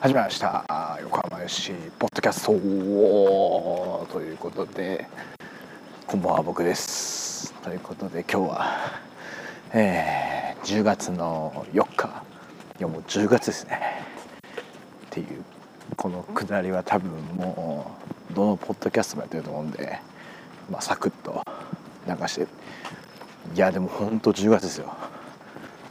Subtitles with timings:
[0.00, 0.96] 始めました。
[1.02, 2.52] 横浜市ポッドキャスト。
[4.12, 5.08] ということで
[6.06, 7.52] こんばんは僕です。
[7.64, 8.76] ということで今日は、
[9.72, 12.22] えー、10月の4日。
[12.78, 13.80] いやもう10月ですね。
[15.06, 15.42] っていう
[15.96, 17.90] このくだりは多分も
[18.30, 19.98] うどのポッドキャストもやってると思うんで、
[20.70, 21.42] まあ、サクッと
[22.06, 22.46] 流して。
[23.52, 24.94] いやでもほんと10月ですよ。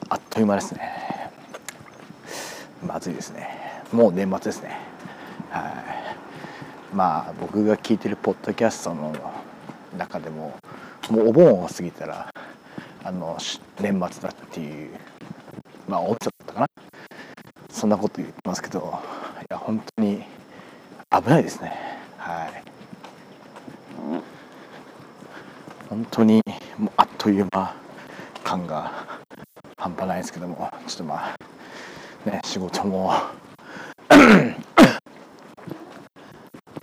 [0.07, 1.29] あっという間ですね。
[2.81, 3.66] まずいですね。
[3.91, 4.77] もう年末ですね。
[5.49, 6.95] はい。
[6.95, 9.13] まあ僕が聞いてるポッドキャストの
[9.97, 10.57] 中でも
[11.09, 12.29] もうお盆を過ぎたら
[13.03, 13.37] あの
[13.79, 14.89] 年末だっていう
[15.87, 16.67] まあ大晦だったかな。
[17.69, 18.99] そんなこと言ってますけど
[19.41, 20.23] いや本当に
[21.11, 21.73] 危ないですね。
[22.17, 22.63] はい。
[25.89, 26.41] 本当に
[26.77, 27.73] もうあっという間
[28.43, 28.91] 感が
[29.77, 31.35] 半端ないですけどもちょっとま
[32.25, 33.13] あね仕事も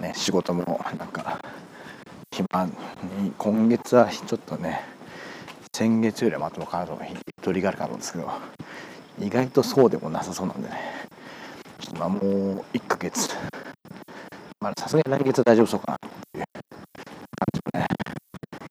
[0.00, 1.38] ね、仕事もなんか
[2.34, 4.80] 暇に今月はちょっとね
[5.76, 8.32] 先月よりはまともかなとゆとりがあるかと思うんですけど
[9.20, 10.80] 意外とそうでもなさそうなんでね。
[11.78, 13.36] ちょっとまあもう1ヶ月。
[14.60, 15.98] まあさすがに来月は大丈夫そうかなっ
[16.32, 16.64] ていう感
[17.52, 17.86] じもね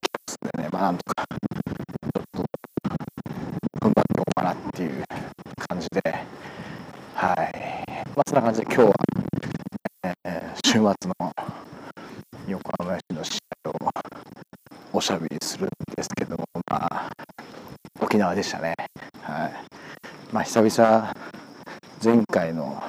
[0.02, 2.44] きますんでねまあなんとかちょっと
[3.80, 5.04] 踏ん張っておこうかなっていう
[5.70, 6.02] 感じで。
[7.14, 8.08] はい。
[8.16, 8.94] まあそんな感じで今日は
[10.66, 11.23] 週末の
[18.44, 18.76] でしたね。
[19.22, 19.54] はい。
[20.34, 21.14] まあ久々
[22.04, 22.84] 前回の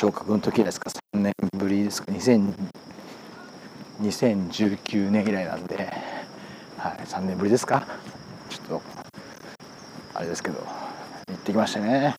[0.00, 5.92] 昇格の時ですか3年ぶりですか2019年以来なんで、
[6.78, 7.86] はい、3年ぶりですか
[8.48, 8.82] ちょっと
[10.14, 10.66] あれですけど
[11.28, 12.16] 行ってきましたね。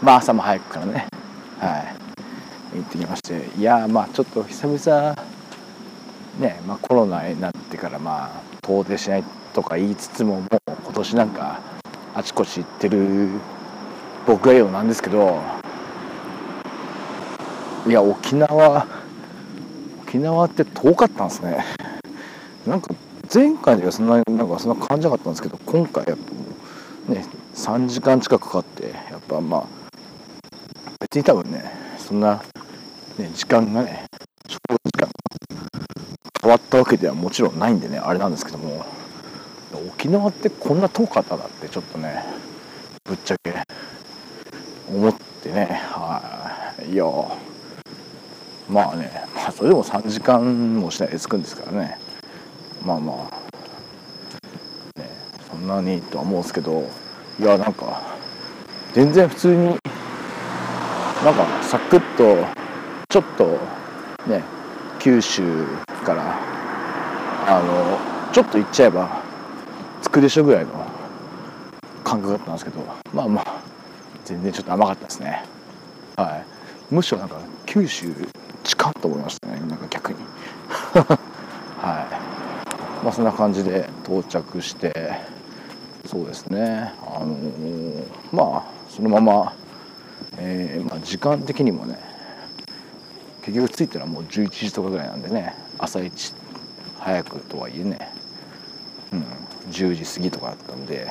[0.00, 1.08] まあ朝も早くからね
[1.58, 1.82] は
[2.72, 5.16] い行ってきましていやまあちょっと久々
[6.38, 8.30] ね、まあ、コロナになってからまあ
[8.62, 11.73] 遠出しないとか言いつつももう今年なんか
[12.14, 13.28] あちこち行ってる
[14.26, 15.42] 僕が言うなんですけど
[17.86, 18.86] いや沖縄
[20.06, 21.64] 沖縄って遠かったんですね。
[22.66, 22.94] なんか
[23.32, 26.16] 前回ではそんななんかそんな感じなかったんですけど今回やっ
[27.08, 29.66] ぱね3時間近くかかってやっぱまあ
[31.00, 31.64] 別に多分ね
[31.98, 32.42] そんな
[33.18, 34.06] ね、時間がね、
[34.48, 35.08] 食時間
[36.42, 38.84] 変わったわけではもちろんないんでね、あれなんですけども、
[39.88, 42.24] 沖縄ってこんな遠かっただってちょっとね、
[43.04, 43.52] ぶっちゃけ
[44.88, 47.04] 思ってね、はい、いや、
[48.68, 51.98] まあね、まあそれでも3時間もしないで着くんですからね、
[52.84, 55.10] まあまあ、ね、
[55.50, 56.88] そんなにとは思うんですけど、
[57.40, 58.00] いや、なんか、
[58.92, 59.66] 全然普通に、
[61.24, 62.64] なんかサクッと、
[63.14, 63.46] ちょっと
[64.26, 64.42] ね
[64.98, 65.42] 九州
[66.04, 66.36] から
[67.46, 69.22] あのちょっと行っちゃえば
[70.04, 70.70] 着くでしょぐらいの
[72.04, 72.80] 感覚だったんですけど
[73.12, 73.62] まあまあ
[74.24, 75.42] 全然ちょっと甘かったですね。
[76.16, 76.36] は
[76.90, 76.94] い。
[76.94, 78.12] むしろなんか九州
[78.62, 79.60] 近っと思いましたね。
[79.60, 80.18] なんか逆に。
[80.94, 82.06] は
[83.02, 83.04] い。
[83.04, 85.20] まあそんな感じで到着して
[86.06, 86.92] そうですね。
[87.02, 89.52] あのー、まあそのまま、
[90.36, 91.98] えーまあ、時間的にもね
[93.42, 96.34] 結局着いたらもう11時とかぐらいなんでね朝一
[96.98, 98.10] 早くとはいえね、
[99.12, 99.24] うん、
[99.70, 101.10] 10時過ぎとかだったんで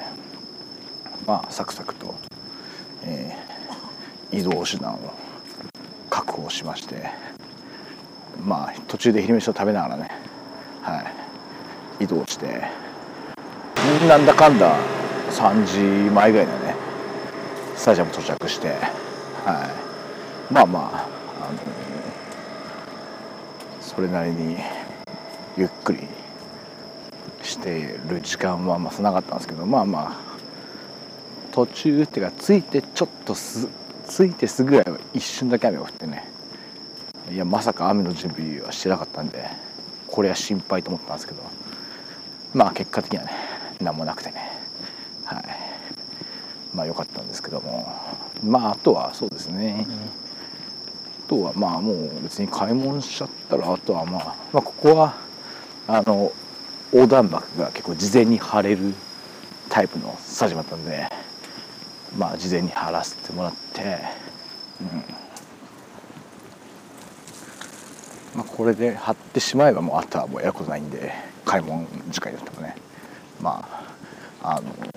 [1.25, 2.13] まあサクサクと、
[3.03, 5.13] えー、移動手段を
[6.09, 7.09] 確保しまして
[8.45, 10.09] まあ途中で昼飯を食べながらね
[10.81, 11.03] は
[11.99, 12.63] い移動して
[14.07, 14.77] なんだかんだ
[15.29, 15.79] 3時
[16.11, 16.75] 前ぐらいだね
[17.75, 18.69] スタジアム到着して
[19.45, 19.69] は
[20.51, 21.59] いまあまああの
[23.81, 24.57] それなりに
[25.57, 26.07] ゆっくり
[27.63, 30.33] してる時間はまあなかったんですけどまあまあ
[31.53, 33.69] 途中っていうか着いてちょっとす
[34.09, 36.27] 着いてすぐらいは一瞬だけ雨が降ってね。
[37.31, 39.47] いやまさか雨の準備はしてなかったんで
[40.07, 41.41] これは心配と思ったんですけど
[42.53, 43.31] まあ結果的にはね
[43.79, 44.51] 何もなくてね。
[45.23, 45.43] はい。
[46.75, 47.87] まあ良かったんですけども。
[48.43, 50.23] まああとはそうですね、うん
[51.25, 55.15] とはまあもう別に買い物しちゃったらあとはまあ、まあ、ここは
[55.87, 56.33] あの
[56.93, 58.93] 横断幕が結構事前に貼れる
[59.69, 61.09] タイプのスタジアムだったんで
[62.17, 63.97] まあ事前に貼らせてもらって、
[64.79, 65.03] うん。
[68.35, 71.11] まあ、これで貼ってしまえばもうあとはもうやることないんで
[71.45, 72.75] 買い物時間だったらね。
[73.41, 73.67] ま
[74.41, 74.91] ああのとり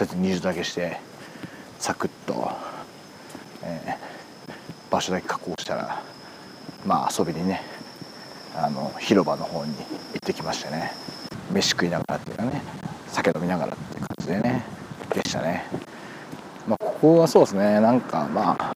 [0.00, 0.98] あえず入場だけして
[1.78, 2.50] サクッと、
[3.62, 4.12] えー
[4.92, 6.02] 場所だけ確保したら
[6.84, 7.62] まあ遊びにね
[8.54, 9.84] あの広場の方に行
[10.16, 10.92] ってきましてね。
[11.52, 12.62] 飯食いながらっていうかね
[13.08, 14.64] 酒飲みながらっていう感じでね
[15.12, 15.64] でしたね。
[16.66, 18.72] まあここはそうですねなんかまあ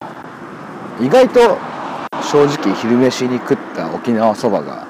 [1.01, 1.57] 意外と
[2.21, 4.85] 正直昼飯に食った沖縄そばが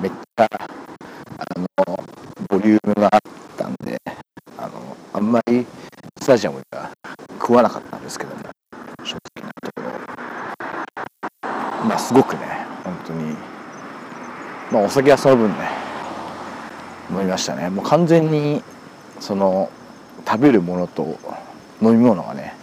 [0.00, 0.48] めっちゃあ
[1.58, 1.66] の
[2.48, 3.20] ボリュームがあっ
[3.56, 4.00] たんで
[4.58, 5.66] あのあんまり
[6.20, 6.90] スタジアムでは
[7.40, 8.42] 食わなかったんですけども
[9.04, 9.90] 正直なところ。
[11.88, 13.36] まあすごくね本当に。
[14.70, 15.83] まあお酒はその分ね
[17.34, 17.68] ましたね。
[17.68, 18.62] もう完全に
[19.18, 19.70] その
[20.26, 21.18] 食べるものと
[21.82, 22.54] 飲み物がね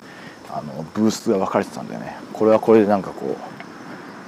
[0.49, 2.15] あのブースが分かれてたんでね。
[2.31, 3.37] これはこれでなんかこ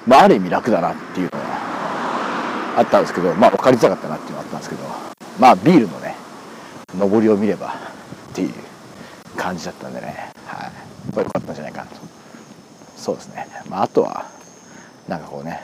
[0.05, 4.83] う、まあ、ある意味楽だなっていうのはあったんですけどまあ分かりづらかったなっていうのはあったんですけど
[5.39, 6.15] まあビールのね
[6.93, 7.73] 上りを見れば
[8.31, 8.53] っていう
[9.37, 10.31] 感じだったんでね。
[10.45, 10.71] はい。
[11.13, 11.95] これ良かったんじゃないかなと。
[12.97, 14.25] そうですね、まあ、あとは
[15.07, 15.59] なんかこうね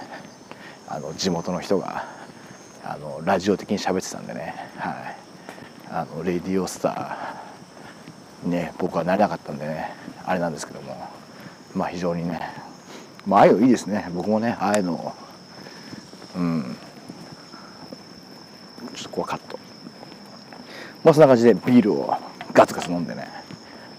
[0.87, 2.18] あの地元の人が
[2.89, 4.55] あのラジオ的に喋ってたんでね。
[4.77, 4.93] はい。
[5.91, 9.91] あのレディオスターね僕はなれなかったんでね。
[10.25, 10.97] あれなんですけども。
[11.75, 12.41] まあ非常にね。
[13.27, 14.09] まあああいうのいいですね。
[14.11, 15.13] 僕もねああいうの。
[16.35, 16.75] うん。
[18.95, 19.59] ちょっとここはカット。
[21.03, 22.15] まあそんな感じでビールを
[22.53, 23.27] ガツガツ飲んでね。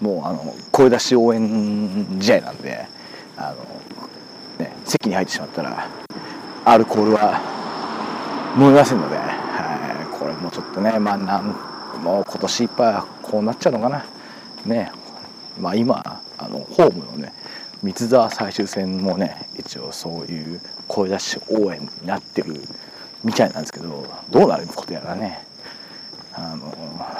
[0.01, 2.85] もうあの声出し応援試合なんで
[3.37, 5.87] あの、ね、席に入ってしまったら
[6.65, 7.60] アルコールは
[8.57, 11.55] 飲めませんので、はい、これもちょっとねまあなん
[12.03, 14.05] もう今年いっぱいはこうなっちゃうのかな。
[14.65, 14.91] ね。
[15.59, 17.33] まあ今あのホームのね
[17.83, 22.61] 三沢最終戦もね一応そういう声出し応援になってる
[23.23, 25.45] みたいなんですけどどうなることやらね。
[26.33, 26.65] あの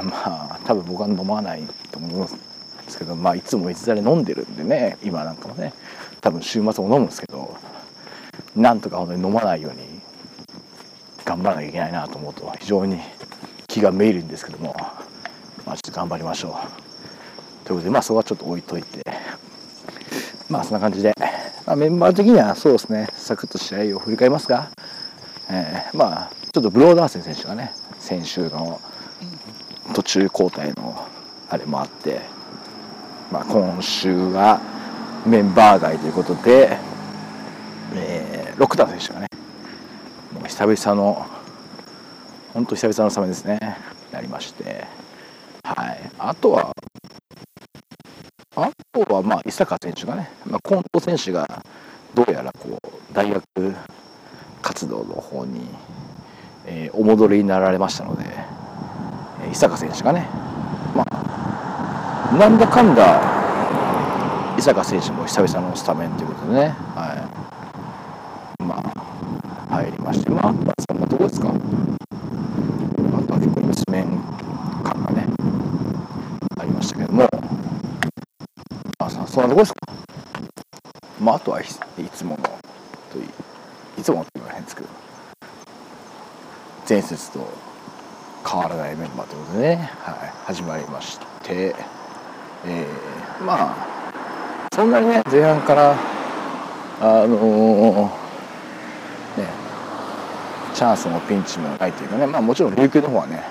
[0.03, 2.31] まあ多分僕は飲まないと思うんで
[2.89, 5.73] すけどまあいつも三沢で飲んでるんでね今なんかもね
[6.21, 7.55] 多分週末も飲むんですけど
[8.55, 10.00] なんとか本当に飲まないように
[11.31, 12.99] 頑張らなきゃいけないなと思うと非常に
[13.67, 14.75] 気がめいるんですけども、
[15.65, 17.65] まあ、ちょっと頑張りましょう。
[17.65, 19.01] ということでまあそこはちょっと置いといて。
[20.49, 21.13] まあそんな感じで、
[21.65, 23.07] まあ、メンバー的にはそうですね。
[23.13, 24.69] サクッと試合を振り返りますが、
[25.49, 28.81] えー、まあちょっとブローダーセン選手がね先週の
[29.95, 31.07] 途中交代の
[31.49, 32.19] あれもあって、
[33.31, 34.59] まあ、今週は
[35.25, 36.77] メンバー外ということで、
[37.95, 39.30] えー、ロクター選手がね
[40.61, 41.25] 久々の
[42.53, 43.57] 本当久々のサメですね。
[44.11, 44.85] なりまして。
[45.63, 46.11] はい。
[46.19, 46.71] あとは
[48.55, 51.63] あとはまあ伊坂選手がね、まあ、近藤選手が
[52.13, 53.43] どうやらこう大学
[54.61, 55.61] 活動の方に、
[56.67, 58.23] えー、お戻りになられましたので、
[59.47, 60.27] え、伊坂選手がね
[60.95, 63.19] まあなんだかんだ
[64.59, 67.27] 伊坂選手も久々のスタメンということでね、は
[68.59, 69.11] い、まあ
[69.71, 70.53] 入りましてまあ
[70.89, 71.51] そんなとこですかあ
[73.23, 74.05] とは結構一面
[74.83, 75.25] 感がね
[76.59, 77.29] ありましたけども
[78.99, 79.79] まあそんなとこですか
[81.21, 81.65] まああとはい
[82.11, 82.43] つもの
[83.13, 83.21] とい
[84.01, 84.87] いつものって言われへんですけど。
[86.89, 87.47] 前節と
[88.45, 91.75] 変わらないメンバーということでね、はい、始まりまして、
[92.65, 95.95] えー、まあそんなにね前半から
[96.99, 99.47] あのー、ね
[100.73, 102.27] チャンスもピンチもないというかね。
[102.27, 103.43] まあもちろん琉球の方はね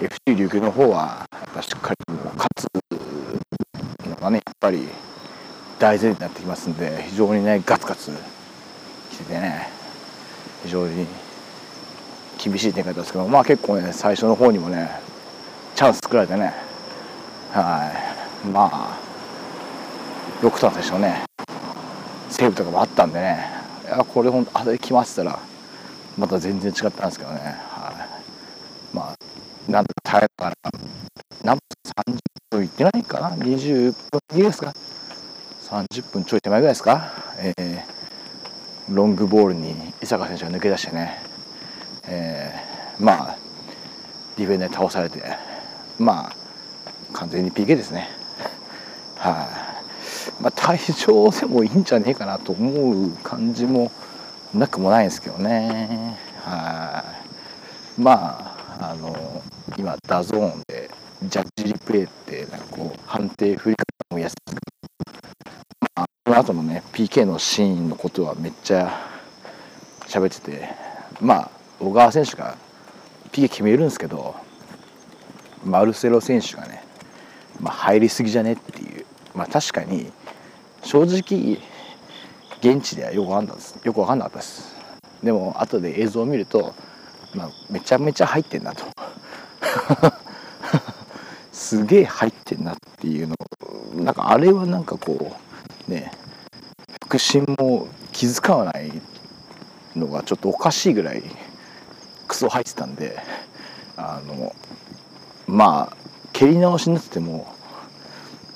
[0.00, 4.88] FC 琉球の方はやっぱしっかりもう勝つのがねやっぱり
[5.78, 8.10] 大前提になってきますんで非常にねガツガツ
[9.16, 9.68] きててね
[10.62, 11.06] 非常に
[12.42, 14.90] 厳しい展開だったんですけどまあ結構ね最初の方にもね
[15.74, 16.52] チャンス作られてね
[17.52, 17.92] は
[18.44, 18.46] い。
[18.48, 18.98] まあ
[20.42, 21.24] よくたんでしょうね
[22.30, 23.46] セーブとかもあったんでね
[23.84, 25.38] いやこれほんとあれ決まってたら
[26.18, 27.92] また全然違ったんですけどねは
[28.92, 28.96] い。
[28.96, 30.70] まあなんとか耐えながら
[31.42, 31.60] 何分
[32.12, 32.18] 30
[32.50, 34.72] 分いってないかな？20分いいですか
[35.68, 37.10] ？30分ちょい手前ぐらいですか？
[37.38, 37.80] えー、
[38.88, 41.18] ロングボールに伊坂選手が抜け出してね。
[42.08, 43.38] えー、まあ
[44.36, 45.22] ディフェンダーに倒されて
[45.98, 46.36] まあ
[47.12, 48.08] 完全に PK ですね。
[49.16, 49.82] はい、あ、
[50.40, 53.90] まあ、退場でもいいんじゃねえかなと思う感じも
[54.54, 56.16] なくもないんですけどね。
[56.44, 57.04] は
[57.98, 58.00] い。
[58.00, 59.42] まああの
[59.76, 60.90] 今 DAZN で
[61.24, 64.36] ジャッジリプレイってなんかこう判定振り方もやす
[66.96, 68.90] PK のシーンのことはめっちゃ
[70.06, 70.70] 喋ってて
[71.20, 72.56] まあ小川選手が
[73.32, 74.34] PK 決めるんですけど
[75.62, 76.82] マルセロ選手がね、
[77.60, 80.10] まあ、入りすぎじゃねっていうまあ確かに
[80.84, 81.58] 正直
[82.60, 83.86] 現地ではよく分かんなかったです。
[83.86, 84.74] よく分かんなかったです。
[85.22, 86.74] でも後で映像を見ると、
[87.34, 88.86] まあ、めちゃめちゃ入ってんなと。
[91.52, 93.36] すげえ入ってんなっていうの。
[93.96, 95.36] なんかあれはなんかこ
[95.86, 96.10] うね
[97.08, 98.92] 腹心も気づかない
[99.94, 101.22] のがちょっとおかしいぐらい
[102.26, 103.18] クソ入ってたんで
[103.96, 104.54] あの
[105.46, 105.96] まあ
[106.32, 107.52] 蹴り直しになってても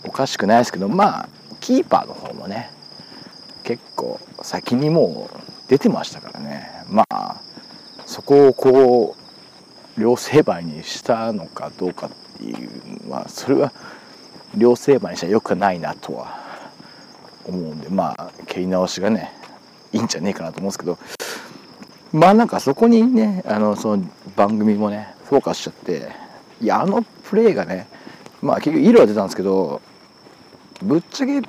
[0.05, 1.29] おかしくないですけどまあ
[1.61, 2.71] キーパーの方もね
[3.63, 5.39] 結構先にもう
[5.69, 6.69] 出てましたからね。
[6.89, 7.41] まあ
[8.05, 9.17] そこをこ
[9.97, 13.73] う両成敗にしたのかどうかっていうのはそれは
[14.57, 16.40] 両成敗にしたらよくないなとは
[17.47, 19.33] 思うんでまあ蹴り直しがね
[19.93, 20.99] いいんじゃねえかなと思うんですけど
[22.13, 24.05] まあなんかそこにねあのその
[24.37, 26.09] 番組もねフォーカスしちゃって
[26.61, 27.87] いやあのプレーがね
[28.43, 29.81] まあ結局色は出たんですけど
[30.83, 31.43] ぶっちゃけ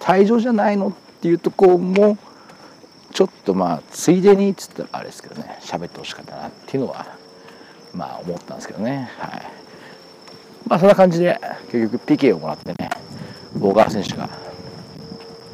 [0.00, 2.18] 退場じゃないのっていうとこも
[3.12, 7.06] ちょっとまあついでにっつったらあれですけどね喋ってほしかったなっていうのは
[7.94, 9.62] まあ思ったんですけどねはい。
[10.66, 11.38] まあそんな感じで
[11.70, 12.90] 結局 PK をもらってね
[13.60, 14.28] 小川選手が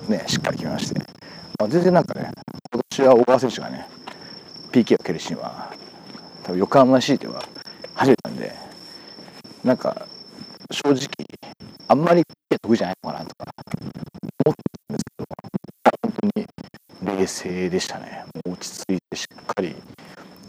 [0.09, 1.00] ねしっかり決めまして、
[1.59, 2.31] まあ、全然なんかね
[2.73, 3.87] 今年は小川選手がね
[4.73, 5.73] PK を蹴るシーンは
[6.43, 7.43] 多分横浜 C では
[7.95, 8.55] 初めてなんで
[9.65, 10.07] なんか
[10.71, 11.09] 正直
[11.88, 12.25] あんまり PK
[12.62, 13.53] 得意じゃないのかなとか
[14.45, 15.27] 思ってたんですけど
[16.03, 16.47] 本
[17.05, 18.25] 当に冷静でしたね。
[18.47, 19.75] もう落ち着いてしっかり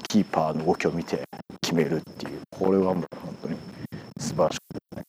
[0.07, 1.23] キーパーの動きを見て
[1.61, 3.57] 決めるっていうこれはもう本当に
[4.17, 5.08] 素晴らしかったです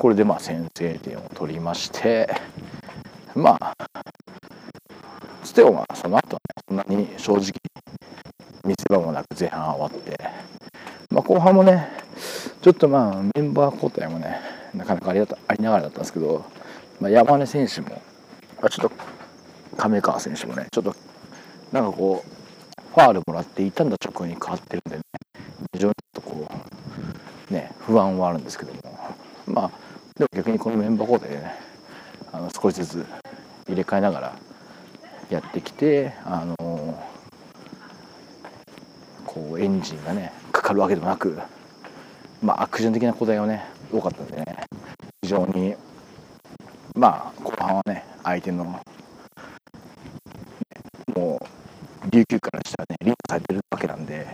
[0.00, 2.26] これでまあ先制点を取りまして
[3.34, 3.76] まあ
[5.44, 7.52] つてもまあその後はねそんなに正直
[8.64, 10.18] 見せ場もなく前半終わって
[11.10, 11.86] まあ後半もね
[12.62, 14.40] ちょっとまあメンバー交代もね
[14.72, 16.46] なかなかありありながらだったんですけど、
[16.98, 18.00] まあ、山根選手も、
[18.62, 18.92] あ、ちょっと
[19.76, 20.94] 亀川選手もねちょっと
[21.72, 25.02] なんかこうファールもらって傷んだ直後に変わってるんでね
[25.74, 26.48] 非常にちょっとこ
[27.50, 28.79] うね不安はあるんですけど
[30.20, 31.54] でも逆にこのメンバー交代でね
[32.30, 33.06] あの少しずつ
[33.66, 34.36] 入れ替えながら
[35.30, 36.56] やってきてあの
[39.24, 41.38] こうエンジンがねかかるわけでもなく
[42.42, 44.44] まあ、悪順的な交代がね多かったんでね
[45.22, 45.74] 非常に
[46.94, 48.64] まあ後半はね相手の、
[51.16, 51.40] も
[52.06, 54.26] う琉球からしたらねリードされてるわけなんで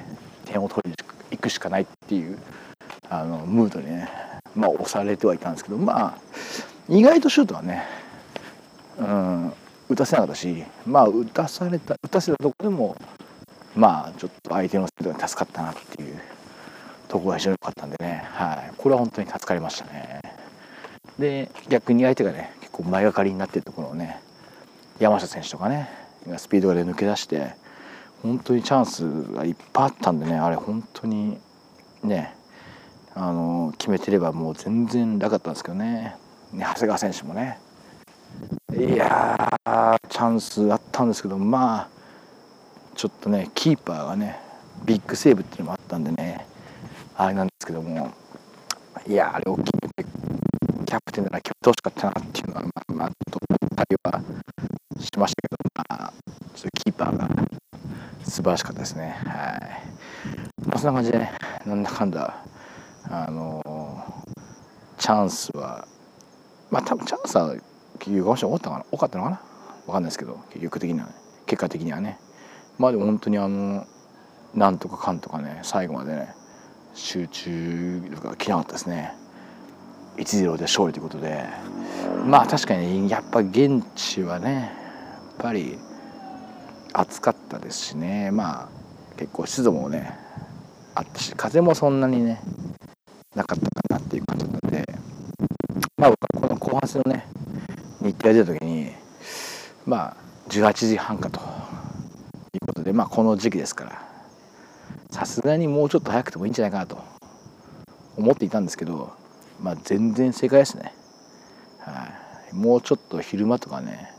[0.45, 0.97] 点を取りに
[1.31, 2.39] 行くしかないっていう
[3.09, 6.19] あのムードにねまあ押されてはいたんですけどまあ
[6.89, 7.85] 意外とシュートはね
[8.99, 9.53] うん
[9.89, 12.97] 打たせなかったしまあ打たされた打たせたとこでも
[13.77, 16.21] まあちょっと相手のスピードが助かったなっていう
[17.09, 20.21] ところが非常に良かったんでね、はい、これは本当に助かりましたね。
[21.19, 24.21] で逆に相手がね結構前がかりになってるところをね
[24.99, 25.89] 山下選手とかね
[26.37, 27.55] スピードで抜け出して
[28.23, 31.39] 本当にチャンスがいっぱいあったんでねあれ本当に
[32.03, 32.36] ね
[33.19, 36.17] あの決めてればもう全然楽だったんですけどね。
[36.53, 37.59] 長谷川選手もね。
[38.79, 39.59] いや
[40.11, 41.89] チャンスあったんですけどまあ
[42.95, 44.39] ちょっとねキーパーがね
[44.85, 46.47] ビッグセーブっていうのもあったんでね。
[47.17, 48.13] あれなんですけども。
[49.09, 50.11] いやあれを決めて
[50.85, 54.21] キャプテンなら決めてほしかったなっていうのはまあまあっと思ったりは
[55.01, 56.13] しましたけどまあ
[56.55, 57.29] ちょっとキーパーが
[58.25, 59.17] 素晴らしかったですね。
[59.25, 59.33] は
[60.65, 61.33] い、まあ、そんな感じでね
[61.65, 62.45] なんだかんだ
[63.11, 63.63] あの
[64.99, 65.87] チャンスは
[66.71, 67.55] まあ多分チャンスは
[67.99, 69.41] 結局多かったかな多かったのかな
[69.87, 71.13] 分かんないですけど結局的には、ね、
[71.47, 72.19] 結果的にはね。
[72.79, 73.87] まあでも本当にあの
[74.55, 76.35] なんとかかんとかね最後までね
[76.95, 79.15] 集中力がきなかったですね。
[80.17, 81.45] 1-0で勝利ということで。
[82.27, 85.79] まあ確かにやっぱ現地はねやっぱり
[86.93, 88.31] 暑かったですしね。
[88.31, 88.69] まあ
[89.17, 90.19] 結構湿度もね
[90.95, 92.41] あったし風もそんなにね
[93.37, 94.85] なかったかなっていう感じだったんで
[95.97, 97.27] まあこの後半戦のね
[98.01, 98.93] 日程が出た時に
[99.85, 100.17] まあ
[100.49, 101.41] 18時半かと。
[102.55, 104.03] いうことでまあこの時期ですから
[105.11, 106.99] さすがにもうちょっと早くてもいいんじゃないかなと。
[108.17, 109.13] 思っていたんですけど
[109.61, 110.95] まあ全然正解ですね、
[111.81, 112.09] は
[112.51, 114.11] い、もうちょっと昼間とかね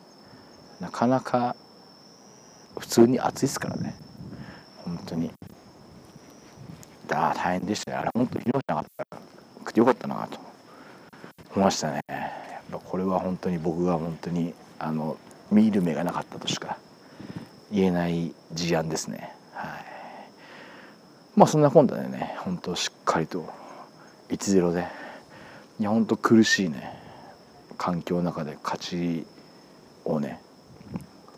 [0.79, 1.55] なかなか
[2.77, 3.95] 普通に暑いですからね。
[4.85, 5.31] 本当に。
[7.07, 7.97] だ大変でしたね。
[7.97, 9.21] あれ本当昼間じゃなかったら
[9.59, 10.39] 食ってよかったなと
[11.53, 12.01] 思いましたね。
[12.09, 15.17] やっぱこれは本当に僕が本当にあの
[15.51, 16.77] 見る目がなかったとしか
[17.71, 19.33] 言えない事案ですね。
[19.53, 19.85] はい。
[21.35, 23.47] まあそんな今度でね本当しっかりと
[24.29, 24.87] 1-0で
[25.79, 26.97] いや本当苦しいね
[27.77, 29.25] 環境の中で勝ち
[30.03, 30.39] をね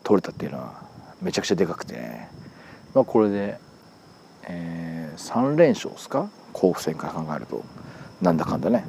[0.02, 0.82] 取れたっていうのは
[1.20, 2.28] めちゃくちゃでかくてね、
[2.94, 3.58] まあ、これで、
[4.48, 4.79] えー、
[5.20, 6.28] 3連勝ですか？
[6.52, 7.62] 甲府戦から考えると。
[8.20, 8.84] なんだかんだね、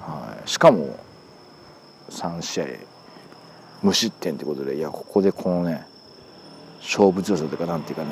[0.00, 0.98] はい、しかも
[2.10, 2.66] 3試合
[3.82, 5.86] 無失点ってことでいやここでこのね
[6.80, 8.10] 勝負強さというかなんていうかね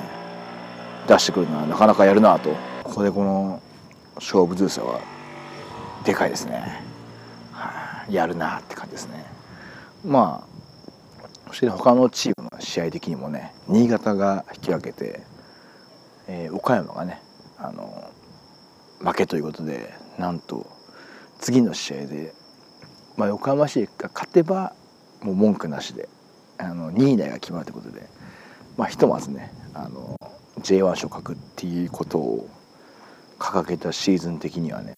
[1.07, 2.51] 出してくるのはなかなかやるなと。
[2.85, 3.61] ここでこの
[4.17, 5.01] 勝負強さは
[6.05, 6.83] でかいですね、
[7.53, 9.25] はあ、やるなって感じですね。
[10.05, 15.23] まあそして他のチームの試合的にもね新潟が引き分けて、
[16.35, 17.21] えー、岡山がね
[17.59, 18.11] あの
[19.01, 20.67] 負けということでなんと
[21.39, 22.33] 次の試合で、
[23.19, 24.73] まあ、横浜市が勝てば
[25.21, 26.09] もう文句なしで
[26.57, 28.09] あの2位以内が決まるということで、
[28.79, 30.17] まあ、ひとまずねあの
[30.61, 32.49] J1 昇格っていうことを
[33.39, 34.95] 掲げたシーズン的にはね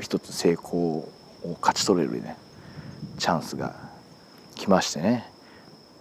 [0.00, 1.08] 一つ成功を
[1.60, 2.36] 勝ち取れるね
[3.18, 3.74] チャンスが
[4.54, 5.24] 来ましてね。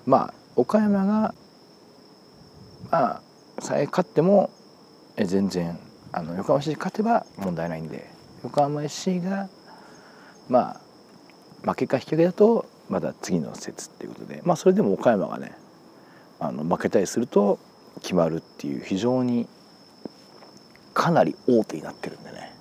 [0.06, 1.34] まあ岡山が
[2.92, 3.22] まあ
[3.60, 4.52] さえ勝っても
[5.24, 5.80] 全然
[6.12, 8.10] あの横浜市勝てば問題ないんで
[8.44, 9.48] 横浜 FC が
[10.50, 10.78] ま
[11.64, 15.54] あ負けか引き分けだとまだ次の説っていうことでまあそれでも岡山がね
[16.40, 17.60] あの負けたりすると
[18.02, 19.48] 決まるっていう非常に
[20.94, 22.54] かなり大手になってるんでね。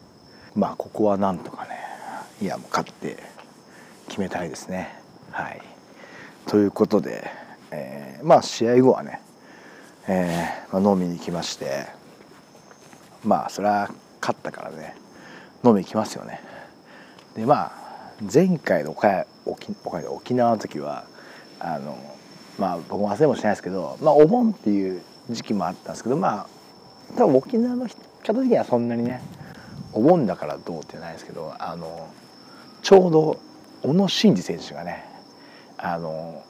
[0.55, 1.71] まあここはなんとかね
[2.41, 3.19] いやもう勝って
[4.09, 4.99] 決めたいですね。
[5.31, 5.61] はい。
[6.47, 7.31] ということで、
[7.71, 9.21] えー、まあ試合後はね、
[10.09, 11.87] えーまあ、飲みに来まして
[13.25, 13.91] まあそれは
[14.21, 15.05] 勝ったからね。
[15.65, 16.41] 飲みに来ますよね。
[17.35, 17.73] でまあ
[18.33, 19.75] 前回の岡沖
[20.09, 21.05] 沖縄の時は
[21.59, 21.99] あの
[22.59, 26.47] まあ僕も忘れもしないですけど、まあ、お盆っていう時期もあったんですけどまあ
[27.17, 29.21] 多分沖縄の方的にはそんなにね
[29.93, 32.09] お盆だからどうってないですけどあの
[32.83, 33.41] ちょうど
[33.83, 35.05] 小野伸二選手がね
[35.79, 36.43] あの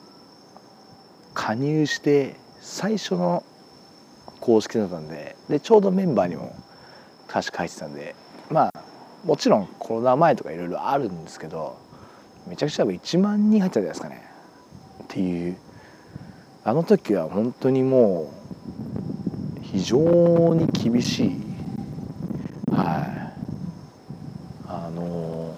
[1.33, 3.43] 加入して最初の
[4.45, 6.55] 公式だったんででちょうどメンバーにも
[7.31, 8.15] 歌詞書いてたんで
[8.51, 8.85] まあ
[9.25, 11.79] もちろんコロナ前とかいろいろあるんですけど
[12.47, 14.23] めちゃくちゃ多分1万人入ったじゃないですかね。
[15.05, 15.57] っていう
[16.63, 18.31] あの時は本当にも
[19.61, 21.31] う非常に厳しい。
[22.71, 23.15] はい。
[24.69, 25.57] あの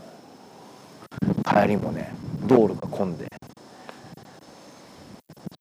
[1.44, 2.14] 帰りもね
[2.46, 3.27] 道路が混んで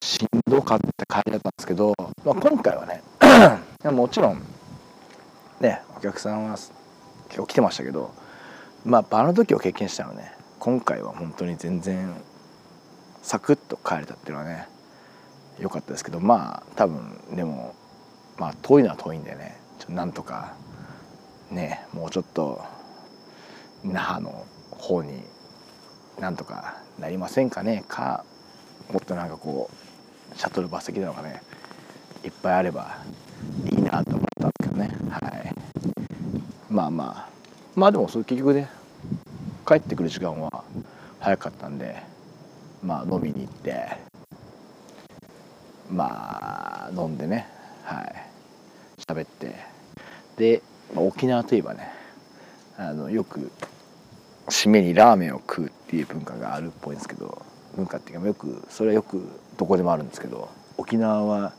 [0.05, 2.57] しんどかった帰りだったんですけど、まあ、今
[4.06, 4.41] もちろん
[5.60, 6.72] ねお客さんは結
[7.38, 8.13] 構来てましたけど
[8.86, 10.32] まああの時を経験したのね。
[10.60, 12.13] 今回は本当に全然
[13.24, 14.68] サクッと帰れたっていうのはね
[15.60, 17.74] 良かったですけどまあ多分でも
[18.38, 19.60] まあ遠いのは遠いんでね。
[19.80, 20.54] ちょなんとか
[21.50, 22.62] ねもうちょっと
[23.84, 25.24] 那覇の方に
[26.20, 27.84] なんとかなりませんかね。
[27.88, 28.24] か
[28.94, 29.72] もっとなんかこ
[30.32, 31.41] うシャトルバス的なのがね
[32.24, 32.98] いっぱいあれば
[33.65, 34.89] いいなと思ったんですけどね。
[35.10, 35.53] はい。
[36.69, 37.29] まあまあ。
[37.75, 38.69] まあでもそれ結局ね
[39.67, 40.63] 帰ってくる時間は
[41.19, 42.01] 早かったんで
[42.81, 43.97] まあ飲みに行って
[45.91, 47.47] まあ飲んでね
[47.84, 48.15] はい。
[49.08, 49.55] 喋って。
[50.38, 50.62] で、
[50.93, 51.91] まあ、沖縄といえばね
[52.77, 53.51] あのよく
[54.47, 57.45] 締めにラーメンを食うっていう文化があるっぽいんですけど。
[57.75, 59.21] 文化っていうかよくそれはよく
[59.58, 61.51] どこでもあるんですけど沖縄は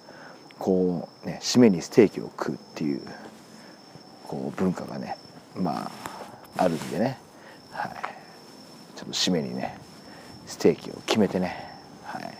[0.59, 3.01] こうね締めにステーキを食うっていう
[4.27, 5.17] こう文化がね
[5.55, 5.91] ま
[6.57, 7.19] ああるんでね。
[7.73, 7.93] はい。
[8.97, 9.79] ちょっと締めにね
[10.47, 11.69] ステーキを決めてね。
[12.05, 12.35] はい。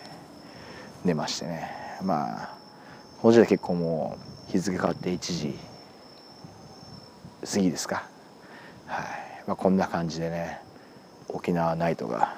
[1.05, 1.71] 寝ましてね。
[2.03, 2.57] まあ
[3.21, 5.59] この時代結構もう日付変わって1時
[7.45, 8.09] 過ぎですか。
[8.87, 9.07] はい、
[9.47, 10.61] まあ、こんな感じでね
[11.29, 12.35] 沖縄ナイトが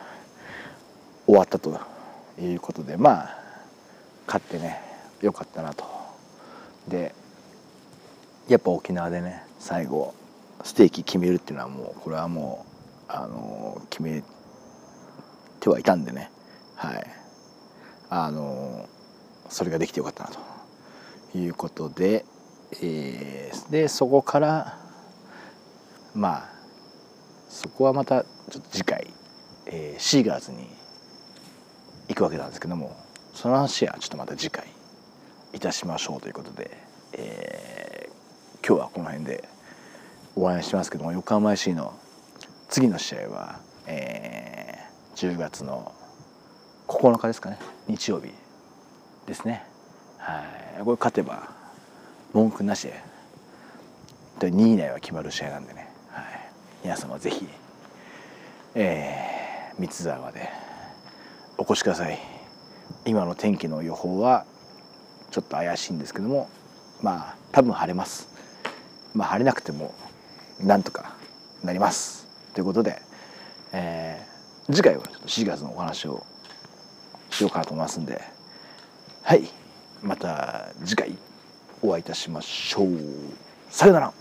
[1.26, 1.78] 終わったと
[2.40, 3.38] いうことでまあ
[4.26, 4.87] 勝ってね
[5.20, 5.84] よかったなと。
[6.88, 7.14] で
[8.48, 10.14] やっぱ沖縄でね最後
[10.64, 12.66] ステーキ決めるっていうのはもうこれはも
[13.08, 14.22] うあの決め
[15.60, 16.30] てはいたんでね。
[16.76, 17.06] はい。
[18.10, 18.88] あの
[19.48, 20.48] それができてよかったなと。
[21.34, 22.24] いうことで、
[22.82, 24.78] えー、でそこから
[26.14, 26.48] まあ
[27.48, 29.06] そこはまたちょっと次回、
[29.66, 30.68] えー、シーガーズに
[32.08, 32.96] 行くわけなんですけども
[33.34, 34.66] その話はちょっとまた次回
[35.52, 36.76] いたしましょうということで、
[37.12, 39.48] えー、今日はこの辺で
[40.34, 41.98] 終わりにしますけども横浜 FC の
[42.68, 45.92] 次の試合は、えー、10月の
[46.86, 48.30] 9日ですかね日曜日
[49.26, 49.64] ですね。
[50.18, 50.42] は
[50.80, 50.84] い。
[50.84, 51.48] これ勝てば
[52.32, 52.88] 文句なし
[54.38, 56.24] で2位以内は決まる試合なんでね、はい、
[56.82, 57.46] 皆様ぜひ、
[58.74, 60.48] えー、三沢まで
[61.56, 62.18] お越しください。
[63.04, 64.44] 今の天気の予報は
[65.30, 66.48] ちょっと怪しいんですけども
[67.02, 68.28] まあ多分晴れます。
[69.14, 69.94] まあ晴れなくても
[70.60, 71.14] なんとか
[71.62, 72.26] なります。
[72.54, 73.00] ということで、
[73.72, 76.24] えー、次回はちょっと4月のお話を
[77.30, 78.20] しようかなと思いますんで
[79.22, 79.48] はい。
[80.02, 81.18] また次回
[81.82, 82.88] お会いいたしましょう。
[83.70, 84.12] さよなら。